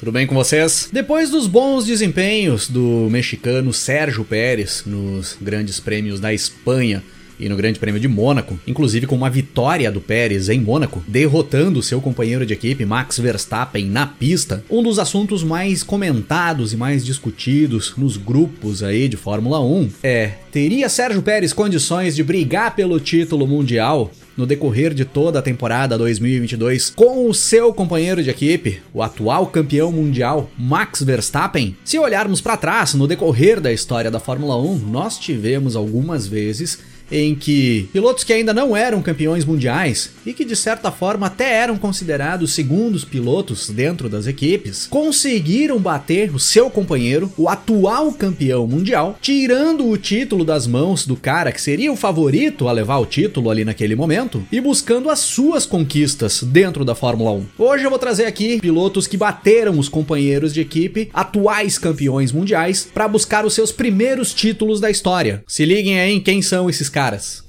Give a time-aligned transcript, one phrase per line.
[0.00, 0.88] Tudo bem com vocês?
[0.90, 7.02] Depois dos bons desempenhos do mexicano Sérgio Pérez nos grandes prêmios da Espanha
[7.38, 11.82] e no Grande Prêmio de Mônaco, inclusive com uma vitória do Pérez em Mônaco, derrotando
[11.82, 17.04] seu companheiro de equipe Max Verstappen na pista, um dos assuntos mais comentados e mais
[17.04, 22.98] discutidos nos grupos aí de Fórmula 1 é: teria Sérgio Pérez condições de brigar pelo
[22.98, 24.10] título mundial
[24.40, 29.46] no decorrer de toda a temporada 2022 com o seu companheiro de equipe, o atual
[29.48, 31.76] campeão mundial Max Verstappen?
[31.84, 36.78] Se olharmos para trás no decorrer da história da Fórmula 1, nós tivemos algumas vezes
[37.10, 41.56] em que pilotos que ainda não eram campeões mundiais e que de certa forma até
[41.56, 48.66] eram considerados segundos pilotos dentro das equipes, conseguiram bater o seu companheiro, o atual campeão
[48.66, 53.06] mundial, tirando o título das mãos do cara que seria o favorito a levar o
[53.06, 57.46] título ali naquele momento e buscando as suas conquistas dentro da Fórmula 1.
[57.58, 62.88] Hoje eu vou trazer aqui pilotos que bateram os companheiros de equipe, atuais campeões mundiais,
[62.92, 65.42] para buscar os seus primeiros títulos da história.
[65.46, 67.42] Se liguem aí em quem são esses caras caras.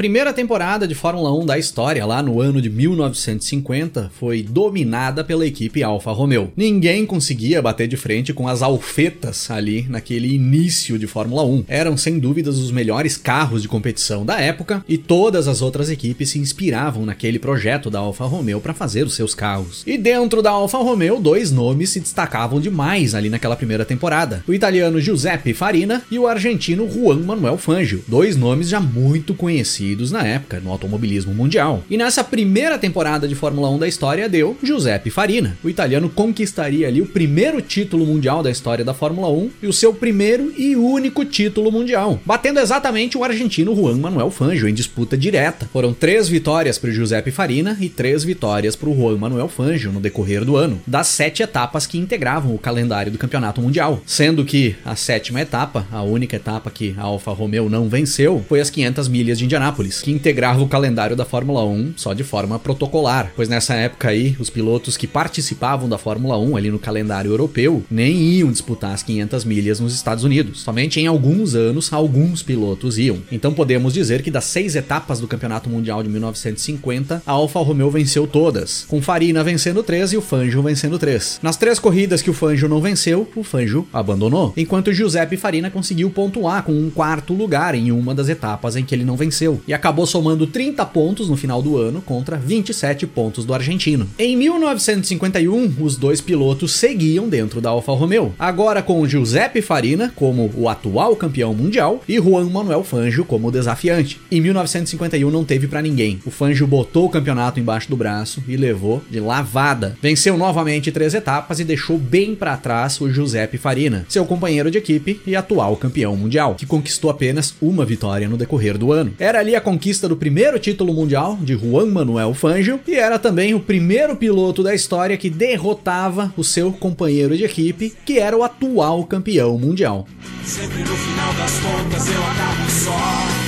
[0.00, 5.44] Primeira temporada de Fórmula 1 da história, lá no ano de 1950, foi dominada pela
[5.44, 6.50] equipe Alfa Romeo.
[6.56, 11.64] Ninguém conseguia bater de frente com as alfetas ali naquele início de Fórmula 1.
[11.68, 16.30] Eram sem dúvidas os melhores carros de competição da época e todas as outras equipes
[16.30, 19.82] se inspiravam naquele projeto da Alfa Romeo para fazer os seus carros.
[19.86, 24.54] E dentro da Alfa Romeo, dois nomes se destacavam demais ali naquela primeira temporada: o
[24.54, 30.26] italiano Giuseppe Farina e o argentino Juan Manuel Fangio, dois nomes já muito conhecidos na
[30.26, 31.82] época no automobilismo mundial.
[31.90, 35.56] E nessa primeira temporada de Fórmula 1 da história deu Giuseppe Farina.
[35.62, 39.72] O italiano conquistaria ali o primeiro título mundial da história da Fórmula 1 e o
[39.72, 45.16] seu primeiro e único título mundial, batendo exatamente o argentino Juan Manuel Fangio em disputa
[45.16, 45.68] direta.
[45.72, 49.92] Foram três vitórias para o Giuseppe Farina e três vitórias para o Juan Manuel Fangio
[49.92, 54.44] no decorrer do ano, das sete etapas que integravam o calendário do campeonato mundial, sendo
[54.44, 58.70] que a sétima etapa, a única etapa que a Alfa Romeo não venceu, foi as
[58.70, 62.58] 500 milhas de Indianápolis Indianápolis, que integrava o calendário da Fórmula 1 só de forma
[62.58, 67.30] protocolar, pois nessa época aí os pilotos que participavam da Fórmula 1 ali no calendário
[67.30, 70.60] europeu nem iam disputar as 500 milhas nos Estados Unidos.
[70.60, 73.18] Somente em alguns anos alguns pilotos iam.
[73.32, 77.90] Então podemos dizer que das seis etapas do Campeonato Mundial de 1950, a Alfa Romeo
[77.90, 81.38] venceu todas, com Farina vencendo três e o Fangio vencendo três.
[81.42, 86.10] Nas três corridas que o Fangio não venceu, o Fangio abandonou, enquanto Giuseppe Farina conseguiu
[86.10, 89.72] pontuar com um quarto lugar em uma das etapas em que ele não venceu e
[89.72, 94.08] acabou somando 30 pontos no final do ano contra 27 pontos do argentino.
[94.18, 100.50] Em 1951, os dois pilotos seguiam dentro da Alfa Romeo, agora com Giuseppe Farina como
[100.56, 104.20] o atual campeão mundial e Juan Manuel Fangio como desafiante.
[104.30, 106.20] Em 1951 não teve para ninguém.
[106.24, 109.96] O Fangio botou o campeonato embaixo do braço e levou de lavada.
[110.02, 114.78] Venceu novamente três etapas e deixou bem para trás o Giuseppe Farina, seu companheiro de
[114.78, 119.12] equipe e atual campeão mundial, que conquistou apenas uma vitória no decorrer do ano.
[119.18, 123.54] Era ali a conquista do primeiro título mundial de Juan Manuel Fangio e era também
[123.54, 128.42] o primeiro piloto da história que derrotava o seu companheiro de equipe, que era o
[128.42, 130.06] atual campeão mundial.
[130.44, 133.39] Sempre no final das contas eu acabo só.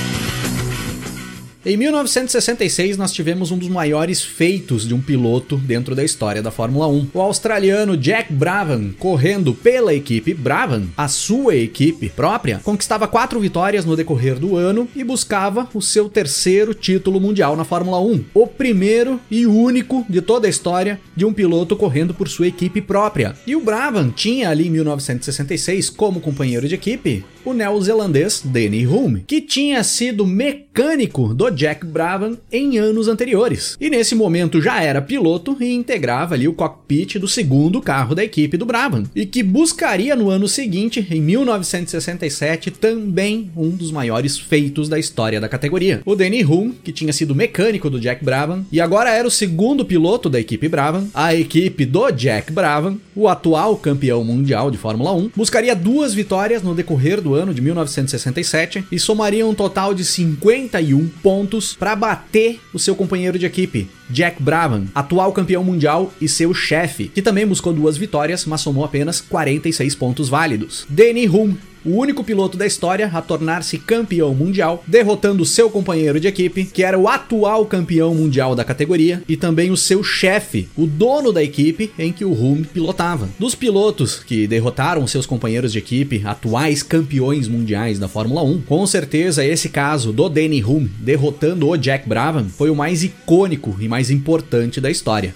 [1.65, 6.51] Em 1966, nós tivemos um dos maiores feitos de um piloto dentro da história da
[6.51, 7.11] Fórmula 1.
[7.13, 13.85] O australiano Jack Brabham, correndo pela equipe Brabham, a sua equipe própria, conquistava quatro vitórias
[13.85, 18.25] no decorrer do ano e buscava o seu terceiro título mundial na Fórmula 1.
[18.33, 22.81] O primeiro e único de toda a história de um piloto correndo por sua equipe
[22.81, 23.37] própria.
[23.47, 29.23] E o Brabham tinha ali em 1966 como companheiro de equipe o neozelandês Danny Hulme,
[29.27, 33.77] que tinha sido mecânico do Jack Brabham em anos anteriores.
[33.79, 38.23] E nesse momento já era piloto e integrava ali o cockpit do segundo carro da
[38.23, 44.37] equipe do Brabham, e que buscaria no ano seguinte, em 1967, também um dos maiores
[44.37, 46.01] feitos da história da categoria.
[46.05, 49.85] O Danny Hulme, que tinha sido mecânico do Jack Brabham e agora era o segundo
[49.85, 55.13] piloto da equipe Brabham, a equipe do Jack Brabham, o atual campeão mundial de Fórmula
[55.13, 60.03] 1, buscaria duas vitórias no decorrer do ano de 1967 e somaria um total de
[60.03, 66.13] 51 pontos pontos para bater o seu companheiro de equipe, Jack Brabham, atual campeão mundial
[66.21, 70.85] e seu chefe, que também buscou duas vitórias, mas somou apenas 46 pontos válidos.
[70.89, 76.27] Danny Hume o único piloto da história a tornar-se campeão mundial, derrotando seu companheiro de
[76.27, 80.85] equipe, que era o atual campeão mundial da categoria, e também o seu chefe, o
[80.85, 83.29] dono da equipe em que o Hume pilotava.
[83.39, 88.85] Dos pilotos que derrotaram seus companheiros de equipe, atuais campeões mundiais da Fórmula 1, com
[88.85, 93.87] certeza esse caso do Danny Hume derrotando o Jack Brabham foi o mais icônico e
[93.87, 95.35] mais importante da história.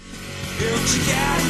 [0.60, 1.47] Eu te quero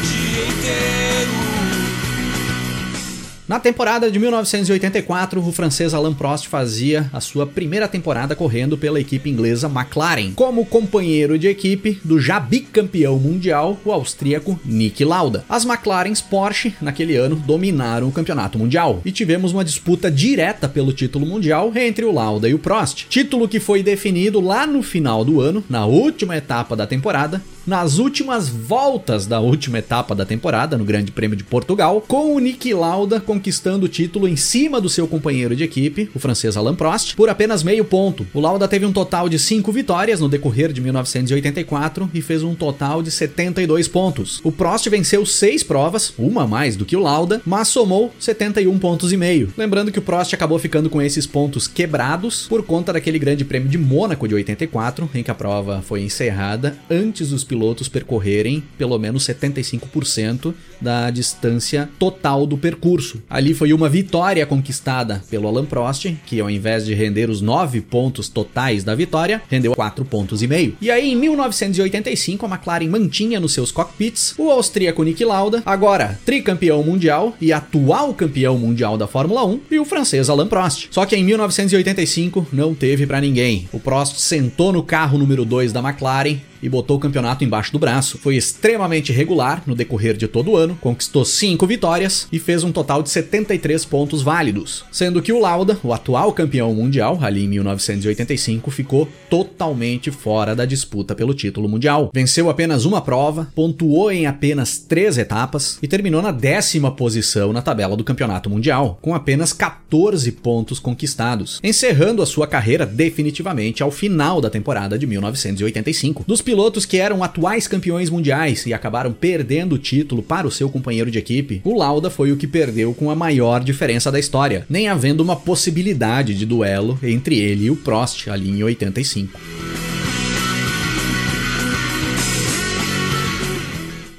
[3.48, 9.00] Na temporada de 1984, o francês Alain Prost fazia a sua primeira temporada correndo pela
[9.00, 15.46] equipe inglesa McLaren, como companheiro de equipe do já bicampeão mundial, o austríaco Nick Lauda.
[15.48, 20.92] As McLarens Porsche, naquele ano, dominaram o campeonato mundial e tivemos uma disputa direta pelo
[20.92, 23.06] título mundial entre o Lauda e o Prost.
[23.08, 27.98] Título que foi definido lá no final do ano, na última etapa da temporada, nas
[27.98, 32.74] últimas voltas da última etapa da temporada, no Grande Prêmio de Portugal, com o Nick
[32.74, 37.14] Lauda conquistando o título em cima do seu companheiro de equipe, o francês Alain Prost,
[37.16, 38.25] por apenas meio ponto.
[38.34, 42.56] O Lauda teve um total de 5 vitórias no decorrer de 1984 e fez um
[42.56, 44.40] total de 72 pontos.
[44.46, 49.12] O Prost venceu 6 provas, uma mais do que o Lauda, mas somou 71 pontos
[49.12, 49.54] e meio.
[49.58, 53.68] Lembrando que o Prost acabou ficando com esses pontos quebrados por conta daquele Grande Prêmio
[53.68, 58.63] de Mônaco de 84, em que a prova foi encerrada antes dos pilotos pilotos percorrerem
[58.77, 63.21] pelo menos 75% da distância total do percurso.
[63.27, 67.81] Ali foi uma vitória conquistada pelo Alan Prost, que ao invés de render os 9
[67.81, 70.77] pontos totais da vitória, rendeu 4 pontos e meio.
[70.80, 76.19] E aí em 1985 a McLaren mantinha nos seus cockpits o austríaco Nick Lauda, agora
[76.24, 80.88] tricampeão mundial e atual campeão mundial da Fórmula 1, e o francês Alain Prost.
[80.92, 83.68] Só que em 1985 não teve para ninguém.
[83.74, 86.38] O Prost sentou no carro número 2 da McLaren
[86.68, 88.18] e botou o campeonato embaixo do braço.
[88.18, 92.72] Foi extremamente regular no decorrer de todo o ano, conquistou 5 vitórias e fez um
[92.72, 97.48] total de 73 pontos válidos, sendo que o Lauda, o atual campeão mundial, ali em
[97.48, 102.12] 1985, ficou totalmente fora da disputa pelo título mundial.
[102.14, 107.62] Venceu apenas uma prova, pontuou em apenas 3 etapas e terminou na décima posição na
[107.62, 113.92] tabela do campeonato mundial, com apenas 14 pontos conquistados, encerrando a sua carreira definitivamente ao
[113.92, 116.25] final da temporada de 1985.
[116.28, 116.42] Dos
[116.86, 121.19] que eram atuais campeões mundiais e acabaram perdendo o título para o seu companheiro de
[121.19, 125.21] equipe, o Lauda foi o que perdeu com a maior diferença da história, nem havendo
[125.21, 129.87] uma possibilidade de duelo entre ele e o Prost ali em 85.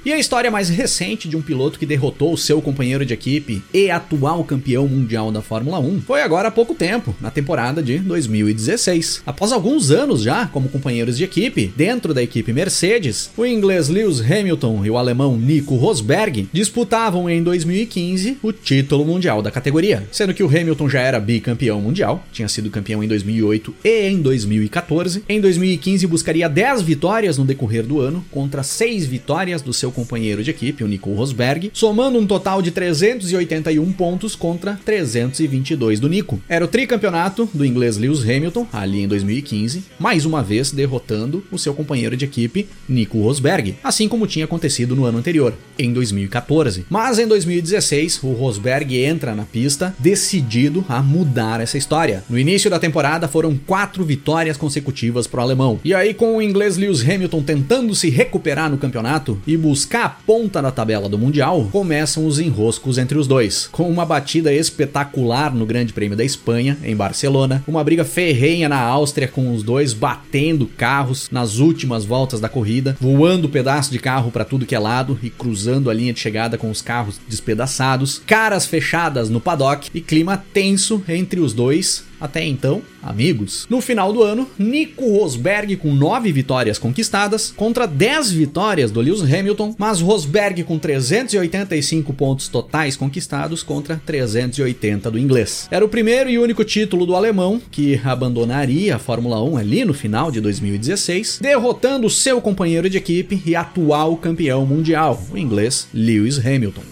[0.09, 3.61] E a história mais recente de um piloto que derrotou o seu companheiro de equipe
[3.71, 7.99] e atual campeão mundial da Fórmula 1 foi agora há pouco tempo, na temporada de
[7.99, 9.21] 2016.
[9.23, 14.19] Após alguns anos já como companheiros de equipe, dentro da equipe Mercedes, o inglês Lewis
[14.19, 20.33] Hamilton e o alemão Nico Rosberg disputavam em 2015 o título mundial da categoria, sendo
[20.33, 25.23] que o Hamilton já era bicampeão mundial, tinha sido campeão em 2008 e em 2014.
[25.29, 30.41] Em 2015 buscaria 10 vitórias no decorrer do ano contra 6 vitórias do seu companheiro
[30.41, 36.41] de equipe, o Nico Rosberg, somando um total de 381 pontos contra 322 do Nico.
[36.47, 41.57] Era o tricampeonato do inglês Lewis Hamilton, ali em 2015, mais uma vez derrotando o
[41.57, 46.85] seu companheiro de equipe, Nico Rosberg, assim como tinha acontecido no ano anterior, em 2014.
[46.89, 52.23] Mas em 2016, o Rosberg entra na pista decidido a mudar essa história.
[52.29, 55.79] No início da temporada foram quatro vitórias consecutivas para o alemão.
[55.83, 60.05] E aí, com o inglês Lewis Hamilton tentando se recuperar no campeonato e buscando buscar
[60.05, 64.53] a ponta da tabela do Mundial, começam os enroscos entre os dois, com uma batida
[64.53, 69.63] espetacular no Grande Prêmio da Espanha, em Barcelona, uma briga ferrenha na Áustria com os
[69.63, 74.75] dois batendo carros nas últimas voltas da corrida, voando pedaço de carro para tudo que
[74.75, 79.41] é lado e cruzando a linha de chegada com os carros despedaçados, caras fechadas no
[79.41, 83.65] paddock e clima tenso entre os dois, até então, amigos.
[83.69, 89.21] No final do ano, Nico Rosberg com 9 vitórias conquistadas contra 10 vitórias do Lewis
[89.21, 95.67] Hamilton, mas Rosberg com 385 pontos totais conquistados contra 380 do inglês.
[95.71, 99.93] Era o primeiro e único título do alemão que abandonaria a Fórmula 1 ali no
[99.93, 106.37] final de 2016, derrotando seu companheiro de equipe e atual campeão mundial, o inglês Lewis
[106.45, 106.83] Hamilton.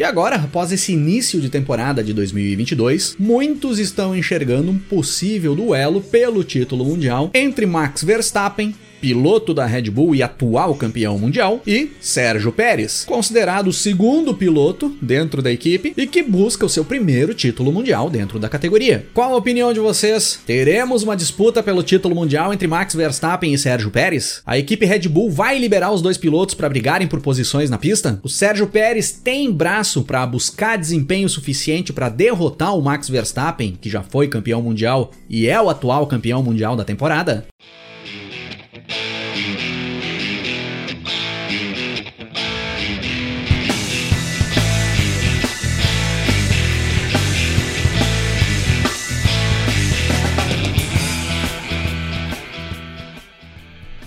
[0.00, 6.00] E agora, após esse início de temporada de 2022, muitos estão enxergando um possível duelo
[6.00, 11.90] pelo título mundial entre Max Verstappen piloto da Red Bull e atual campeão mundial, e
[12.00, 17.34] Sérgio Pérez, considerado o segundo piloto dentro da equipe e que busca o seu primeiro
[17.34, 19.06] título mundial dentro da categoria.
[19.14, 20.40] Qual a opinião de vocês?
[20.46, 24.42] Teremos uma disputa pelo título mundial entre Max Verstappen e Sérgio Pérez?
[24.44, 28.20] A equipe Red Bull vai liberar os dois pilotos para brigarem por posições na pista?
[28.22, 33.88] O Sérgio Pérez tem braço para buscar desempenho suficiente para derrotar o Max Verstappen, que
[33.88, 37.46] já foi campeão mundial e é o atual campeão mundial da temporada?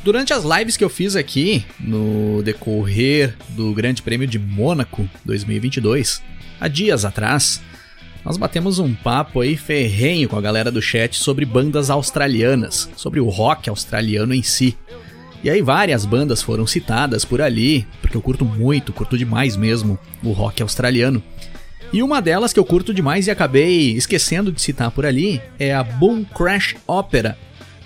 [0.03, 6.21] Durante as lives que eu fiz aqui no decorrer do Grande Prêmio de Mônaco 2022,
[6.59, 7.61] há dias atrás,
[8.25, 13.21] nós batemos um papo aí ferrenho com a galera do chat sobre bandas australianas, sobre
[13.21, 14.77] o rock australiano em si.
[15.41, 19.97] E aí várias bandas foram citadas por ali, porque eu curto muito, curto demais mesmo
[20.21, 21.23] o rock australiano.
[21.93, 25.73] E uma delas que eu curto demais e acabei esquecendo de citar por ali é
[25.73, 27.37] a Boom Crash Opera,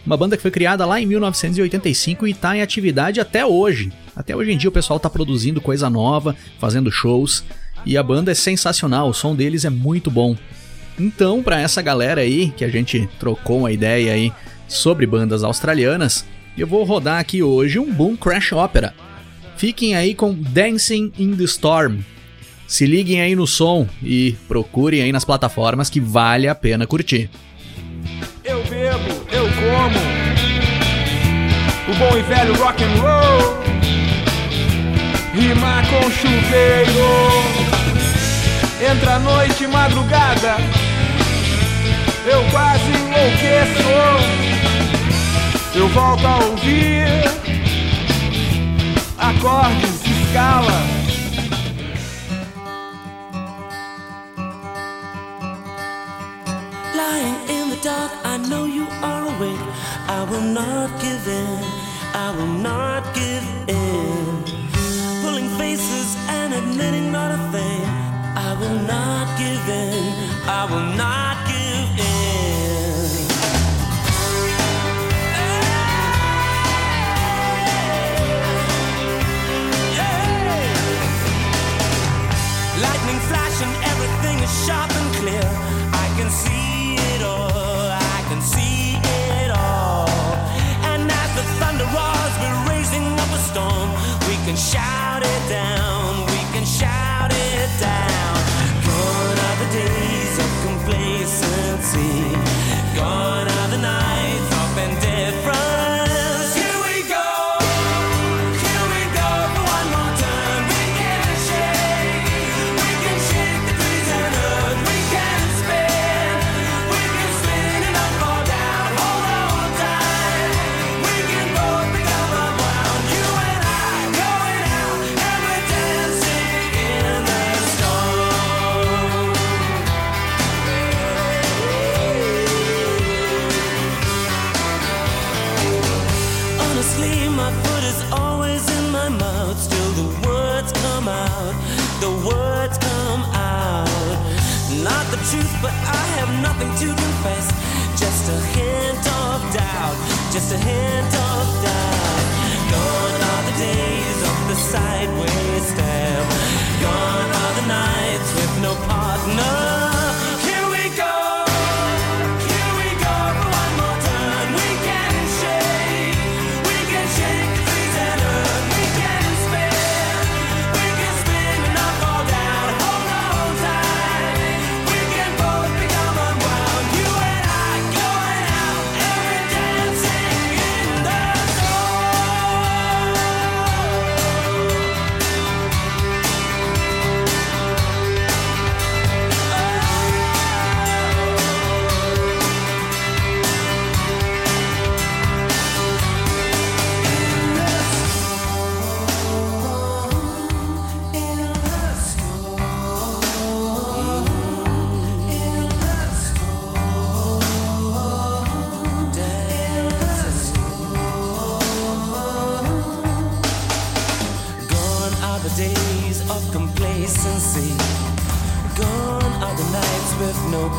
[0.08, 3.92] uma banda que foi criada lá em 1985 e está em atividade até hoje.
[4.16, 7.44] Até hoje em dia o pessoal está produzindo coisa nova, fazendo shows,
[7.86, 10.38] e a banda é sensacional, o som deles é muito bom.
[10.98, 14.32] Então, para essa galera aí, que a gente trocou uma ideia aí
[14.66, 16.26] sobre bandas australianas,
[16.58, 18.96] eu vou rodar aqui hoje um Boom Crash Opera.
[19.58, 22.00] Fiquem aí com Dancing in the Storm.
[22.66, 27.30] Se liguem aí no som e procurem aí nas plataformas que vale a pena curtir.
[31.89, 33.63] O bom e velho rock and roll.
[35.34, 37.67] Rima com chuveiro.
[38.91, 40.58] Entra a noite e madrugada.
[42.25, 44.48] Eu quase enlouqueço.
[45.75, 47.08] Eu volto a ouvir
[49.17, 50.82] acordes de escala.
[56.96, 59.60] Lying in the dark, I know you are awake.
[60.10, 61.77] I will not give in.
[62.20, 64.44] I will not give in.
[65.22, 67.84] Pulling faces and admitting not a thing.
[68.48, 70.14] I will not give in.
[70.50, 71.17] I will not
[95.24, 95.97] it down,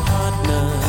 [0.05, 0.88] partner.